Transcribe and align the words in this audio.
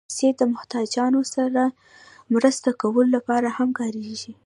پېسې 0.07 0.29
د 0.39 0.41
محتاجانو 0.53 1.21
سره 1.35 1.63
مرسته 2.33 2.69
کولو 2.81 3.03
لپاره 3.15 3.47
هم 3.57 3.69
کارېږي. 3.79 4.33